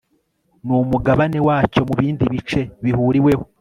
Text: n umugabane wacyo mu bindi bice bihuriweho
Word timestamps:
n 0.65 0.67
umugabane 0.83 1.39
wacyo 1.47 1.81
mu 1.87 1.93
bindi 1.99 2.23
bice 2.33 2.61
bihuriweho 2.83 3.43